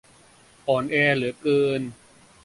[0.69, 1.81] อ่อนแอเหลือเกิน